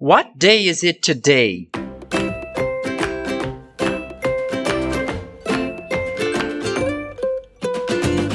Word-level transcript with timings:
What 0.00 0.38
day 0.38 0.66
is 0.66 0.84
it 0.84 1.02
today? 1.02 1.66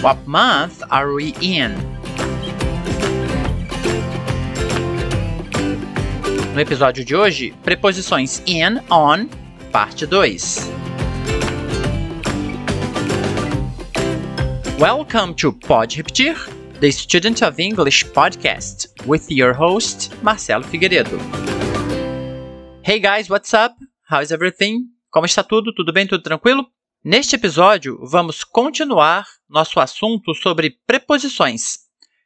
What 0.02 0.28
month 0.28 0.84
are 0.92 1.14
we 1.14 1.34
in? 1.40 1.72
No 6.54 6.60
episódio 6.60 7.06
de 7.06 7.16
hoje, 7.16 7.54
preposições 7.64 8.42
in, 8.46 8.82
on, 8.92 9.30
parte 9.72 10.06
2. 10.06 10.70
Welcome 14.78 15.34
to 15.36 15.54
Pode 15.54 15.96
Repetir, 15.96 16.36
the 16.84 16.92
Student 16.92 17.42
of 17.44 17.62
English 17.62 18.04
podcast, 18.12 18.90
with 19.08 19.32
your 19.32 19.54
host, 19.54 20.12
Marcelo 20.22 20.66
Figueiredo. 20.66 21.18
Hey 22.84 23.00
guys, 23.00 23.30
what's 23.30 23.54
up? 23.54 23.74
How's 24.12 24.32
everything? 24.34 24.90
Como 25.10 25.26
está 25.26 25.42
tudo? 25.46 25.74
Tudo 25.74 25.94
bem? 25.94 26.06
Tudo 26.06 26.22
tranquilo? 26.22 26.68
Neste 27.02 27.38
episódio, 27.38 27.98
vamos 28.06 28.44
continuar 28.44 29.26
nosso 29.50 29.80
assunto 29.80 30.36
sobre 30.36 30.78
preposições. 30.86 31.78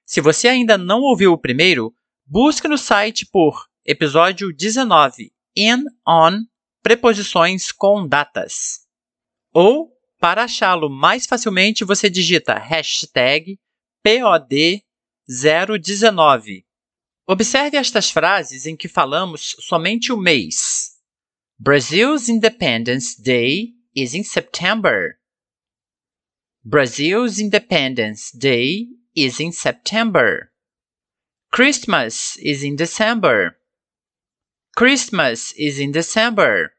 Se 0.04 0.20
você 0.22 0.48
ainda 0.48 0.76
não 0.76 1.02
ouviu 1.02 1.34
o 1.34 1.38
primeiro, 1.38 1.94
busque 2.26 2.67
no 2.67 2.80
site 2.80 3.28
por 3.31 3.64
episódio 3.86 4.52
19, 4.52 5.31
In, 5.55 5.84
On, 6.03 6.31
preposições 6.81 7.72
com 7.72 8.08
datas. 8.08 8.80
Ou, 9.53 9.92
para 10.20 10.45
achá-lo 10.45 10.89
mais 10.89 11.28
facilmente, 11.28 11.86
você 11.86 12.09
digita 12.09 12.55
hashtag 12.55 13.59
POD019. 14.07 16.63
Observe 17.27 17.75
estas 17.75 18.09
frases 18.09 18.66
em 18.66 18.77
que 18.77 18.88
falamos 18.88 19.57
somente 19.59 20.13
o 20.13 20.17
mês. 20.17 20.93
Brazil's 21.59 22.30
Independence 22.30 23.22
Day 23.22 23.73
is 23.94 24.14
in 24.14 24.23
September. 24.23 25.19
Brazil's 26.64 27.38
Independence 27.38 28.31
Day 28.33 28.88
is 29.14 29.41
in 29.41 29.52
September. 29.52 30.53
Christmas 31.52 32.38
is 32.38 32.64
in 32.64 32.77
December. 32.77 33.58
Christmas 34.77 35.53
is 35.58 35.80
in 35.80 35.92
December. 35.92 36.71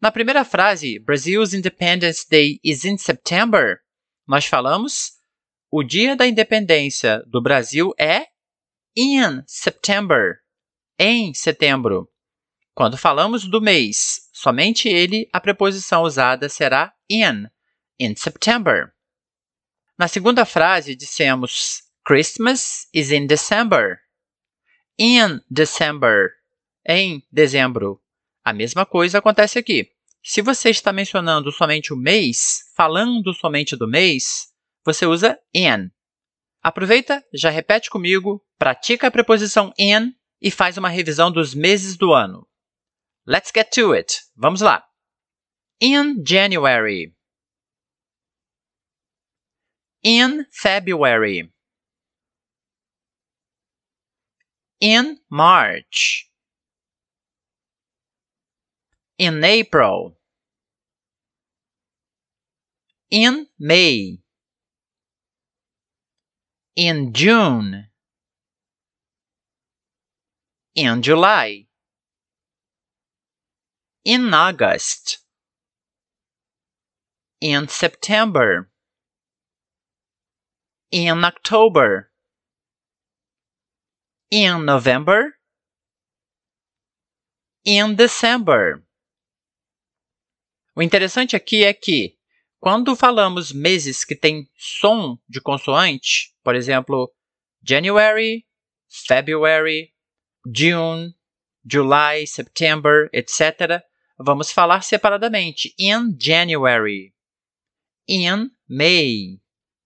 Na 0.00 0.10
primeira 0.10 0.42
frase, 0.42 0.98
Brazil's 0.98 1.52
Independence 1.52 2.24
Day 2.26 2.58
is 2.64 2.86
in 2.86 2.96
September, 2.96 3.82
nós 4.26 4.46
falamos 4.46 5.22
o 5.76 5.82
dia 5.82 6.14
da 6.14 6.24
independência 6.24 7.20
do 7.26 7.42
Brasil 7.42 7.92
é 7.98 8.26
in 8.96 9.42
September, 9.44 10.36
em 10.96 11.34
setembro. 11.34 12.08
Quando 12.72 12.96
falamos 12.96 13.44
do 13.44 13.60
mês, 13.60 14.30
somente 14.32 14.88
ele, 14.88 15.28
a 15.32 15.40
preposição 15.40 16.04
usada 16.04 16.48
será 16.48 16.94
in, 17.10 17.48
in 17.98 18.14
September. 18.14 18.92
Na 19.98 20.06
segunda 20.06 20.44
frase, 20.44 20.94
dissemos 20.94 21.82
Christmas 22.06 22.86
is 22.94 23.10
in 23.10 23.26
December. 23.26 23.98
In 24.96 25.40
December, 25.50 26.30
em 26.86 27.20
dezembro. 27.32 28.00
A 28.44 28.52
mesma 28.52 28.86
coisa 28.86 29.18
acontece 29.18 29.58
aqui. 29.58 29.90
Se 30.22 30.40
você 30.40 30.70
está 30.70 30.92
mencionando 30.92 31.50
somente 31.50 31.92
o 31.92 31.96
mês, 31.96 32.60
falando 32.76 33.34
somente 33.34 33.74
do 33.74 33.88
mês, 33.88 34.53
você 34.84 35.06
usa 35.06 35.38
in. 35.54 35.90
Aproveita, 36.62 37.24
já 37.32 37.50
repete 37.50 37.90
comigo, 37.90 38.44
pratica 38.58 39.06
a 39.06 39.10
preposição 39.10 39.72
in 39.78 40.14
e 40.40 40.50
faz 40.50 40.76
uma 40.76 40.88
revisão 40.88 41.30
dos 41.30 41.54
meses 41.54 41.96
do 41.96 42.12
ano. 42.12 42.48
Let's 43.26 43.50
get 43.54 43.70
to 43.74 43.92
it. 43.92 44.20
Vamos 44.36 44.60
lá. 44.60 44.84
In 45.80 46.22
January. 46.26 47.14
In 50.02 50.44
February. 50.50 51.50
In 54.80 55.18
March. 55.30 56.30
In 59.18 59.42
April. 59.42 60.18
In 63.10 63.46
May. 63.58 64.23
In 66.76 67.12
June. 67.12 67.88
In 70.74 71.02
July. 71.02 71.66
In 74.04 74.34
August, 74.34 75.24
in 77.40 77.68
September, 77.68 78.68
in 80.90 81.24
October, 81.24 82.10
in 84.30 84.66
November, 84.66 85.38
in 87.64 87.94
December. 87.94 88.84
O 90.76 90.82
interessante 90.82 91.34
aqui 91.34 91.64
é 91.64 91.72
que, 91.72 92.18
quando 92.64 92.96
falamos 92.96 93.52
meses 93.52 94.06
que 94.06 94.16
têm 94.16 94.48
som 94.56 95.18
de 95.28 95.38
consoante, 95.38 96.34
por 96.42 96.54
exemplo, 96.54 97.12
January, 97.62 98.46
February, 98.88 99.92
June, 100.46 101.14
July, 101.62 102.26
September, 102.26 103.10
etc., 103.12 103.84
Vamos 104.16 104.52
falar 104.52 104.82
separadamente. 104.82 105.74
In 105.76 106.16
January. 106.18 107.12
In 108.08 108.50
May. 108.68 109.40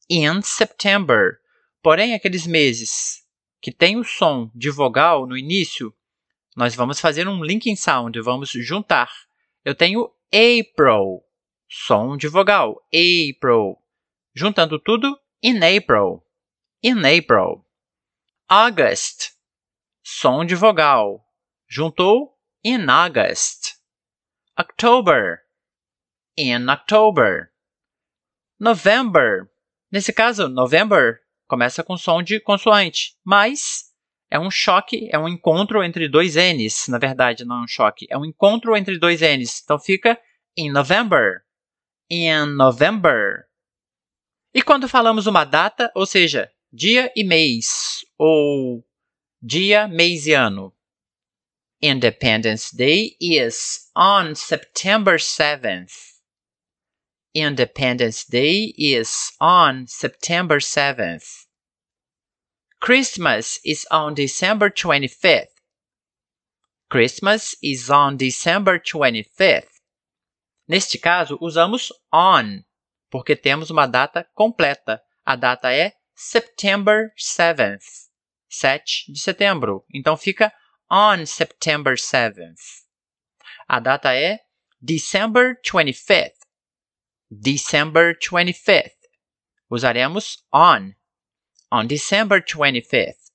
In 0.09 0.43
September. 0.43 1.39
Porém, 1.83 2.15
aqueles 2.15 2.47
meses 2.47 3.23
que 3.61 3.73
tem 3.73 3.97
o 3.97 4.05
som 4.05 4.51
de 4.55 4.71
vogal 4.71 5.27
no 5.27 5.37
início, 5.37 5.95
nós 6.55 6.75
vamos 6.75 7.01
fazer 7.01 7.27
um 7.27 7.43
linking 7.43 7.75
sound, 7.75 8.21
vamos 8.21 8.51
juntar. 8.51 9.11
Eu 9.65 9.75
tenho 9.75 10.11
April, 10.31 11.23
som 11.69 12.17
de 12.17 12.29
vogal, 12.29 12.77
April. 12.93 13.77
Juntando 14.35 14.79
tudo, 14.79 15.19
in 15.43 15.57
April, 15.57 16.25
in 16.83 17.05
April. 17.05 17.65
August, 18.49 19.33
som 20.03 20.45
de 20.45 20.55
vogal. 20.55 21.25
Juntou, 21.69 22.35
in 22.65 22.89
August. 22.89 23.77
October, 24.59 25.43
in 26.37 26.69
October. 26.69 27.53
November. 28.59 29.51
Nesse 29.91 30.13
caso, 30.13 30.49
November 30.49 31.21
começa 31.47 31.83
com 31.83 31.97
som 31.97 32.23
de 32.23 32.41
consoante, 32.41 33.17
mas 33.25 33.89
é 34.31 34.39
um 34.39 34.51
choque, 34.51 35.09
é 35.11 35.19
um 35.19 35.29
encontro 35.29 35.83
entre 35.83 36.09
dois 36.09 36.37
N's. 36.37 36.89
Na 36.89 36.99
verdade, 36.99 37.45
não 37.45 37.61
é 37.61 37.65
um 37.65 37.69
choque, 37.69 38.07
é 38.11 38.19
um 38.19 38.25
encontro 38.25 38.77
entre 38.77 38.99
dois 38.99 39.21
N's. 39.21 39.63
Então 39.63 39.79
fica 39.79 40.19
in 40.57 40.71
November. 40.71 41.43
In 42.11 42.57
November. 42.57 43.49
E 44.55 44.63
quando 44.63 44.89
falamos 44.89 45.27
uma 45.27 45.45
data, 45.45 45.93
ou 45.95 46.07
seja, 46.07 46.51
dia 46.73 47.13
e 47.15 47.23
mês, 47.23 48.05
ou 48.19 48.85
dia, 49.43 49.87
mês 49.87 50.27
e 50.27 50.33
ano, 50.33 50.75
Independence 51.81 52.75
Day 52.75 53.17
is 53.21 53.91
on 53.95 54.35
September 54.35 55.17
7th. 55.17 55.93
Independence 57.35 58.25
Day 58.25 58.75
is 58.77 59.33
on 59.41 59.87
September 59.87 60.59
7th. 60.59 61.47
Christmas 62.81 63.61
is 63.65 63.87
on 63.91 64.15
December 64.15 64.71
25th. 64.71 65.55
Christmas 66.89 67.55
is 67.63 67.91
on 67.91 68.17
December 68.17 68.79
25th. 68.79 69.78
Neste 70.69 70.99
caso, 70.99 71.39
usamos 71.41 71.91
on, 72.13 72.63
porque 73.11 73.35
temos 73.35 73.71
uma 73.71 73.87
data 73.87 74.29
completa. 74.35 75.03
A 75.25 75.35
data 75.35 75.73
é 75.73 75.95
September 76.15 77.11
7th, 77.19 77.85
7 78.51 79.11
de 79.11 79.19
setembro. 79.19 79.87
Então 79.95 80.15
fica 80.15 80.53
on 80.91 81.25
September 81.25 81.95
7th. 81.95 82.85
A 83.67 83.81
data 83.81 84.15
é 84.15 84.41
December 84.79 85.59
25th. 85.65 86.35
December 87.31 88.15
25th. 88.19 88.93
Usaremos 89.71 90.45
on. 90.53 90.93
On 91.73 91.87
December 91.87 92.43
25th. 92.43 93.33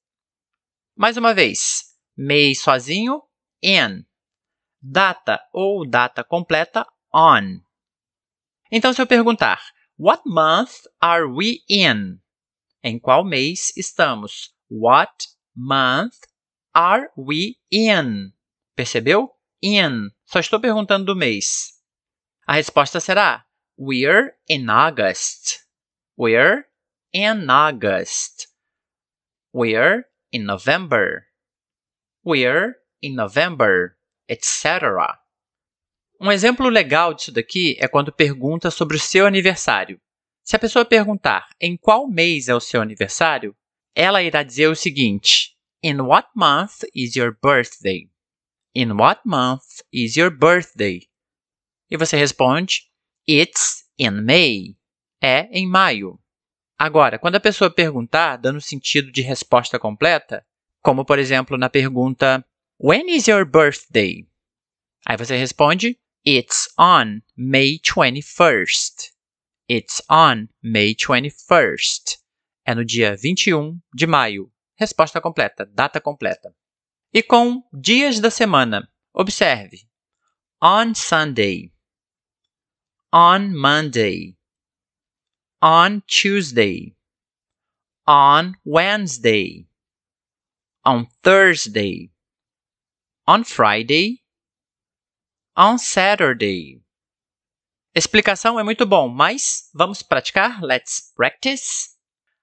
Mais 0.96 1.18
uma 1.18 1.34
vez, 1.34 1.96
mês 2.16 2.62
sozinho, 2.62 3.24
in. 3.62 4.06
Data 4.82 5.40
ou 5.52 5.88
data 5.88 6.24
completa, 6.24 6.86
on. 7.13 7.62
Então, 8.71 8.92
se 8.94 9.01
eu 9.01 9.07
perguntar, 9.07 9.60
What 9.98 10.24
month 10.25 10.88
are 11.01 11.27
we 11.27 11.62
in? 11.69 12.19
Em 12.83 13.00
qual 13.00 13.24
mês 13.24 13.71
estamos? 13.77 14.50
What 14.68 15.27
month 15.56 16.15
are 16.74 17.12
we 17.15 17.57
in? 17.71 18.33
Percebeu? 18.75 19.30
In. 19.62 20.10
Só 20.25 20.39
estou 20.39 20.60
perguntando 20.60 21.06
do 21.06 21.15
mês. 21.15 21.80
A 22.48 22.56
resposta 22.56 23.00
será 23.00 23.45
We're 23.77 24.33
in 24.50 24.69
August. 24.69 25.60
We're 26.18 26.65
in 27.13 27.50
August. 27.50 28.48
We're 29.54 30.06
in 30.31 30.45
November. 30.45 31.27
We're 32.25 32.75
in 33.01 33.15
November, 33.15 33.95
etc. 34.27 35.19
Um 36.24 36.31
exemplo 36.31 36.70
legal 36.70 37.14
disso 37.14 37.34
daqui 37.34 37.75
é 37.81 37.86
quando 37.86 38.10
pergunta 38.10 38.72
sobre 38.72 38.96
o 38.96 39.00
seu 39.00 39.28
aniversário. 39.28 40.00
Se 40.42 40.56
a 40.56 40.60
pessoa 40.60 40.86
perguntar 40.86 41.50
em 41.60 41.75
qual 41.75 42.08
mês 42.08 42.48
é 42.48 42.56
o 42.56 42.62
seu 42.62 42.81
aniversário, 42.81 43.54
ela 43.94 44.24
irá 44.24 44.42
dizer 44.42 44.68
o 44.68 44.75
seguinte: 44.75 45.58
In 45.84 46.00
what 46.00 46.30
month 46.34 46.86
is 46.96 47.18
your 47.18 47.38
birthday? 47.44 48.10
In 48.74 48.94
what 48.94 49.20
month 49.25 49.66
is 49.92 50.16
your 50.16 50.31
birthday? 50.31 51.02
E 51.92 51.98
você 51.98 52.16
responde: 52.16 52.84
It's 53.28 53.84
in 54.00 54.22
May. 54.22 54.78
É 55.22 55.50
em 55.52 55.68
maio. 55.68 56.18
Agora, 56.80 57.20
quando 57.20 57.36
a 57.36 57.42
pessoa 57.42 57.70
perguntar, 57.70 58.38
dando 58.38 58.62
sentido 58.62 59.12
de 59.12 59.22
resposta 59.22 59.78
completa, 59.78 60.46
como 60.81 61.04
por 61.04 61.20
exemplo 61.20 61.58
na 61.58 61.70
pergunta 61.70 62.46
When 62.80 63.14
is 63.14 63.28
your 63.28 63.44
birthday? 63.46 64.25
Aí 65.06 65.18
você 65.18 65.36
responde 65.36 66.00
It's 66.25 66.70
on 66.78 67.22
May 67.36 67.78
21st. 67.80 69.12
It's 69.68 70.02
on 70.10 70.48
May 70.64 70.96
21st. 70.96 72.18
É 72.66 72.74
no 72.74 72.86
dia 72.86 73.18
21 73.18 73.81
de 73.94 74.08
maio. 74.08 74.50
Resposta 74.80 75.20
completa, 75.20 75.66
data 75.66 76.00
completa. 76.00 76.56
E 77.14 77.22
com 77.22 77.62
dias 77.74 78.22
da 78.22 78.31
semana, 78.31 78.90
observe: 79.14 79.86
on 80.62 80.96
Sunday, 80.96 81.74
on 83.12 83.54
Monday, 83.54 84.38
on 85.62 86.02
Tuesday, 86.08 86.96
on 88.08 88.54
Wednesday, 88.66 89.68
on 90.86 91.06
Thursday, 91.22 92.14
on 93.28 93.44
Friday, 93.44 94.23
on 95.58 95.78
Saturday. 95.78 96.82
Explicação 97.96 98.60
é 98.60 98.64
muito 98.64 98.86
bom, 98.86 99.08
mas 99.08 99.70
vamos 99.74 100.02
praticar? 100.02 100.62
Let's 100.62 101.14
practice. 101.16 101.92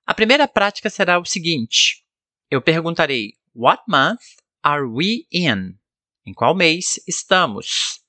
A 0.07 0.15
primeira 0.15 0.47
prática 0.47 0.89
será 0.89 1.19
o 1.19 1.25
seguinte: 1.25 2.05
eu 2.51 2.62
perguntarei 2.62 3.33
What 3.55 3.83
month 3.89 4.21
are 4.62 4.85
we 4.85 5.27
in? 5.33 5.77
Em 6.25 6.33
qual 6.33 6.55
mês 6.55 7.01
estamos? 7.07 8.01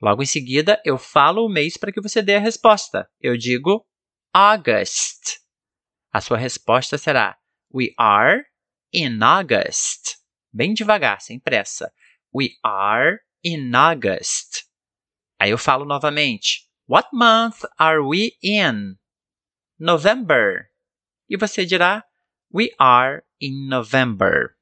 Logo 0.00 0.22
em 0.22 0.26
seguida, 0.26 0.82
eu 0.84 0.98
falo 0.98 1.46
o 1.46 1.48
mês 1.48 1.76
para 1.76 1.92
que 1.92 2.00
você 2.00 2.20
dê 2.20 2.34
a 2.34 2.40
resposta. 2.40 3.08
Eu 3.20 3.36
digo 3.36 3.86
August. 4.32 5.38
A 6.12 6.20
sua 6.20 6.36
resposta 6.36 6.98
será 6.98 7.38
We 7.72 7.94
are 7.96 8.42
in 8.92 9.22
August. 9.22 10.16
Bem 10.52 10.74
devagar, 10.74 11.20
sem 11.20 11.38
pressa. 11.38 11.92
We 12.34 12.50
are 12.64 13.20
in 13.42 13.74
August. 13.74 14.64
Aí 15.38 15.50
eu 15.50 15.58
falo 15.58 15.84
novamente. 15.84 16.68
What 16.86 17.08
month 17.12 17.64
are 17.78 18.00
we 18.00 18.36
in? 18.42 18.96
November. 19.78 20.70
E 21.28 21.36
você 21.36 21.64
dirá 21.64 22.04
We 22.50 22.70
are 22.78 23.22
in 23.40 23.68
November. 23.68 24.56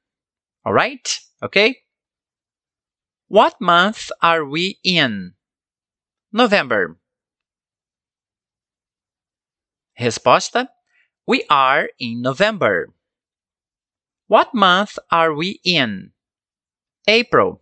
Alright? 0.64 1.20
Okay? 1.42 1.76
What 3.28 3.56
month 3.60 4.10
are 4.20 4.44
we 4.44 4.78
in? 4.82 5.34
November. 6.32 6.98
Resposta: 9.98 10.68
We 11.26 11.44
are 11.50 11.90
in 11.98 12.22
November. 12.22 12.94
What 14.28 14.54
month 14.54 14.98
are 15.10 15.34
we 15.34 15.60
in? 15.64 16.12
April. 17.06 17.59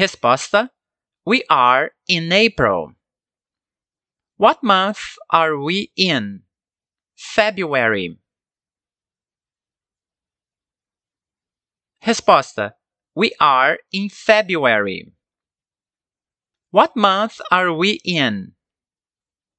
Resposta: 0.00 0.70
We 1.26 1.44
are 1.50 1.92
in 2.08 2.32
April. 2.32 2.94
What 4.38 4.62
month 4.64 5.18
are 5.28 5.58
we 5.58 5.92
in? 5.94 6.40
February. 7.14 8.16
Resposta: 12.06 12.76
We 13.14 13.34
are 13.40 13.76
in 13.92 14.08
February. 14.08 15.12
What 16.70 16.96
month 16.96 17.42
are 17.50 17.70
we 17.70 18.00
in? 18.02 18.52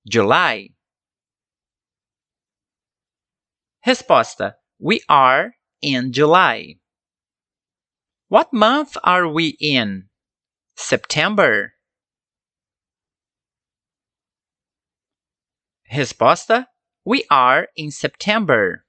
July. 0.09 0.69
Resposta: 3.85 4.55
We 4.79 5.03
are 5.07 5.53
in 5.83 6.11
July. 6.11 6.79
What 8.29 8.51
month 8.51 8.97
are 9.03 9.27
we 9.27 9.55
in? 9.59 10.09
September. 10.81 11.73
Resposta: 15.93 16.67
We 17.05 17.23
are 17.29 17.67
in 17.75 17.91
September. 17.91 18.83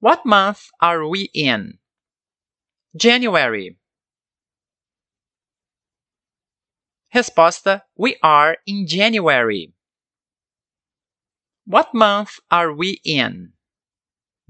What 0.00 0.26
month 0.26 0.68
are 0.80 1.08
we 1.08 1.30
in? 1.34 1.78
January. 2.94 3.78
Resposta: 7.14 7.82
We 7.96 8.16
are 8.22 8.58
in 8.66 8.86
January. 8.86 9.72
What 11.64 11.94
month 11.94 12.38
are 12.50 12.72
we 12.72 13.00
in? 13.04 13.52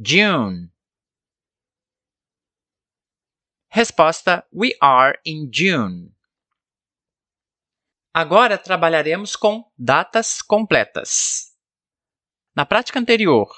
June. 0.00 0.70
Resposta: 3.68 4.46
We 4.52 4.74
are 4.80 5.18
in 5.24 5.50
June. 5.52 6.14
Agora 8.12 8.56
trabalharemos 8.56 9.36
com 9.36 9.70
datas 9.78 10.40
completas. 10.40 11.54
Na 12.56 12.64
prática 12.64 12.98
anterior, 12.98 13.48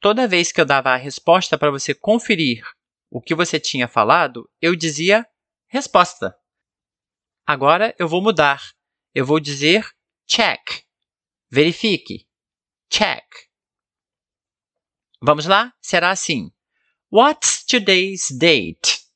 toda 0.00 0.26
vez 0.26 0.50
que 0.50 0.60
eu 0.60 0.64
dava 0.64 0.90
a 0.90 0.96
resposta 0.96 1.58
para 1.58 1.70
você 1.70 1.94
conferir 1.94 2.64
o 3.10 3.20
que 3.20 3.34
você 3.34 3.60
tinha 3.60 3.86
falado, 3.86 4.50
eu 4.60 4.74
dizia 4.74 5.28
resposta. 5.68 6.34
Agora 7.46 7.94
eu 7.98 8.08
vou 8.08 8.22
mudar. 8.22 8.62
Eu 9.14 9.26
vou 9.26 9.38
dizer 9.38 9.86
check. 10.26 10.84
Verifique. 11.50 12.26
Check. 12.88 13.24
Vamos 15.20 15.46
lá? 15.46 15.74
Será 15.80 16.10
assim. 16.10 16.50
What's 17.12 17.64
today's 17.64 18.30
date? 18.30 19.09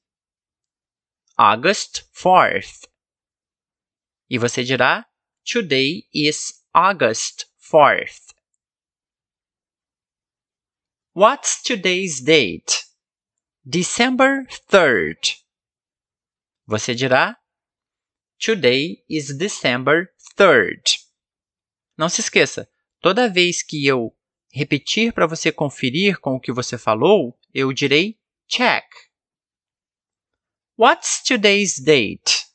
August 1.37 2.05
4th. 2.15 2.89
E 4.31 4.39
você 4.39 4.63
dirá 4.63 5.05
Today 5.45 6.09
is 6.15 6.65
August 6.73 7.47
4th. 7.61 8.33
What's 11.13 11.61
today's 11.61 12.23
date? 12.23 12.85
December 13.65 14.47
3rd. 14.71 15.41
Você 16.67 16.95
dirá 16.95 17.37
Today 18.39 19.05
is 19.09 19.37
December 19.37 20.15
3rd. 20.39 21.01
Não 21.97 22.09
se 22.09 22.21
esqueça, 22.21 22.71
toda 23.01 23.29
vez 23.29 23.61
que 23.61 23.85
eu 23.85 24.17
repetir 24.53 25.13
para 25.13 25.27
você 25.27 25.51
conferir 25.51 26.21
com 26.21 26.37
o 26.37 26.41
que 26.41 26.53
você 26.53 26.79
falou, 26.79 27.37
eu 27.53 27.73
direi 27.73 28.21
check. 28.47 28.85
What's 30.77 31.23
today's 31.23 31.77
date? 31.77 32.47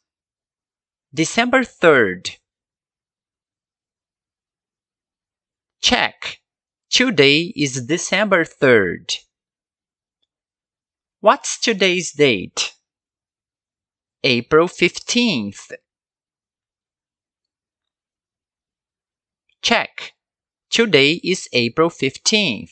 December 1.13 1.61
3rd. 1.61 2.35
Check. 5.81 6.41
Today 6.89 7.53
is 7.55 7.85
December 7.85 8.43
3rd. 8.43 9.19
What's 11.21 11.57
today's 11.57 12.11
date? 12.11 12.73
April 14.25 14.67
15th. 14.67 15.71
Check. 19.61 20.11
Today 20.69 21.21
is 21.23 21.47
April 21.53 21.89
15th. 21.89 22.71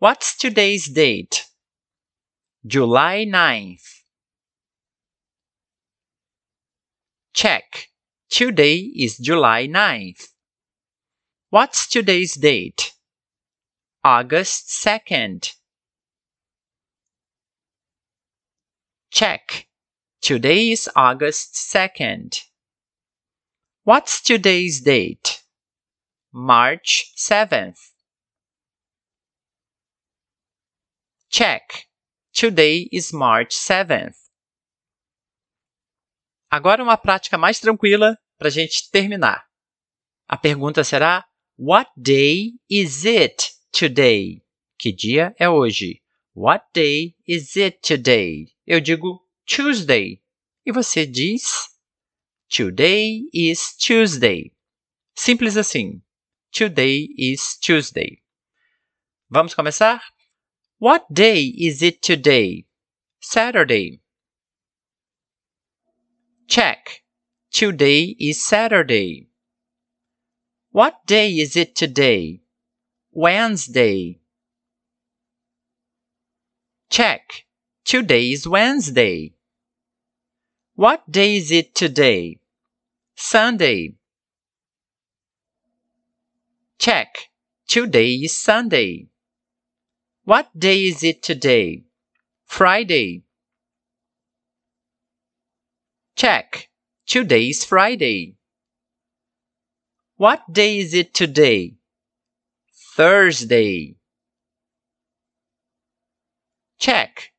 What's 0.00 0.36
today's 0.36 0.88
date? 0.88 1.45
July 2.66 3.24
9th. 3.28 4.02
Check. 7.32 7.90
Today 8.28 8.74
is 8.74 9.18
July 9.18 9.68
9th. 9.68 10.30
What's 11.50 11.86
today's 11.86 12.34
date? 12.34 12.92
August 14.02 14.68
2nd. 14.84 15.52
Check. 19.12 19.68
Today 20.20 20.72
is 20.72 20.90
August 20.96 21.54
2nd. 21.54 22.40
What's 23.84 24.20
today's 24.20 24.80
date? 24.80 25.44
March 26.32 27.12
7th. 27.16 27.78
Check. 31.30 31.85
Today 32.36 32.86
is 32.92 33.12
March 33.12 33.56
7th. 33.56 34.14
Agora 36.50 36.82
uma 36.82 36.98
prática 36.98 37.38
mais 37.38 37.58
tranquila 37.58 38.14
para 38.36 38.48
a 38.48 38.50
gente 38.50 38.90
terminar. 38.90 39.46
A 40.28 40.36
pergunta 40.36 40.84
será: 40.84 41.24
What 41.58 41.90
day 41.96 42.52
is 42.68 43.06
it 43.06 43.54
today? 43.72 44.44
Que 44.78 44.92
dia 44.92 45.34
é 45.38 45.48
hoje? 45.48 46.02
What 46.34 46.66
day 46.74 47.16
is 47.26 47.56
it 47.56 47.78
today? 47.80 48.52
Eu 48.66 48.82
digo 48.82 49.18
Tuesday. 49.46 50.22
E 50.66 50.70
você 50.70 51.06
diz 51.06 51.70
Today 52.54 53.30
is 53.32 53.74
Tuesday. 53.78 54.52
Simples 55.14 55.56
assim. 55.56 56.02
Today 56.52 57.08
is 57.16 57.56
Tuesday. 57.58 58.22
Vamos 59.30 59.54
começar? 59.54 60.02
What 60.78 61.12
day 61.14 61.42
is 61.44 61.82
it 61.82 62.02
today? 62.02 62.66
Saturday. 63.20 64.02
Check. 66.48 67.02
Today 67.50 68.14
is 68.20 68.44
Saturday. 68.46 69.30
What 70.72 71.06
day 71.06 71.32
is 71.32 71.56
it 71.56 71.74
today? 71.76 72.42
Wednesday. 73.10 74.20
Check. 76.90 77.46
Today 77.86 78.32
is 78.32 78.46
Wednesday. 78.46 79.32
What 80.74 81.10
day 81.10 81.36
is 81.36 81.50
it 81.50 81.74
today? 81.74 82.38
Sunday. 83.14 83.94
Check. 86.78 87.30
Today 87.66 88.10
is 88.16 88.38
Sunday. 88.38 89.08
What 90.26 90.50
day 90.58 90.86
is 90.86 91.04
it 91.04 91.22
today? 91.22 91.84
Friday. 92.46 93.22
Check. 96.16 96.68
Today 97.06 97.50
is 97.50 97.64
Friday. 97.64 98.34
What 100.16 100.42
day 100.52 100.80
is 100.80 100.94
it 100.94 101.14
today? 101.14 101.76
Thursday. 102.96 103.98
Check. 106.80 107.30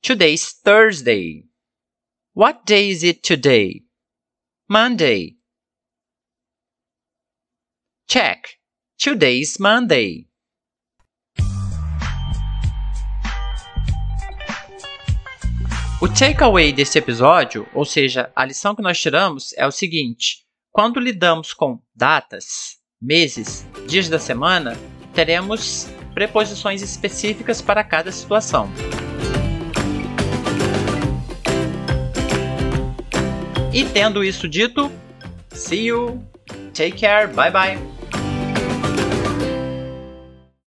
Today's 0.00 0.50
Thursday. 0.50 1.44
What 2.32 2.64
day 2.64 2.88
is 2.88 3.04
it 3.04 3.22
today? 3.22 3.82
Monday. 4.66 5.36
Check. 8.08 8.56
Today's 8.96 9.60
Monday. 9.60 10.29
O 16.00 16.08
takeaway 16.08 16.72
desse 16.72 16.96
episódio, 16.98 17.68
ou 17.74 17.84
seja, 17.84 18.32
a 18.34 18.42
lição 18.46 18.74
que 18.74 18.80
nós 18.80 18.98
tiramos, 18.98 19.52
é 19.52 19.66
o 19.66 19.70
seguinte: 19.70 20.38
quando 20.72 20.98
lidamos 20.98 21.52
com 21.52 21.78
datas, 21.94 22.78
meses, 22.98 23.66
dias 23.86 24.08
da 24.08 24.18
semana, 24.18 24.78
teremos 25.12 25.88
preposições 26.14 26.80
específicas 26.80 27.60
para 27.60 27.84
cada 27.84 28.10
situação. 28.10 28.70
E 33.70 33.84
tendo 33.84 34.24
isso 34.24 34.48
dito, 34.48 34.90
see 35.50 35.88
you, 35.88 36.24
take 36.72 36.98
care, 36.98 37.28
bye 37.28 37.50
bye. 37.50 37.99